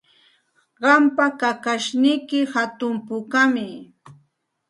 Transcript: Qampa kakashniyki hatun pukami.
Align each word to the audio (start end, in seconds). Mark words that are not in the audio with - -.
Qampa 0.81 1.25
kakashniyki 1.39 2.39
hatun 2.53 2.95
pukami. 3.07 3.67